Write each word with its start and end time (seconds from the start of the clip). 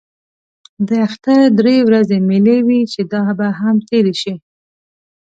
د 0.87 0.89
اختر 1.07 1.39
درې 1.59 1.75
ورځې 1.87 2.17
مېلې 2.27 2.57
وې 2.67 2.81
چې 2.91 3.01
دا 3.13 3.23
به 3.37 3.47
هم 3.59 3.75
تېرې 3.89 4.13
شي. 4.21 4.33